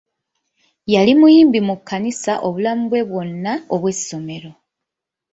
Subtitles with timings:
[0.93, 4.51] Yali muyimbi mu kkanisa obulamu bwe bwonna obw'essomero.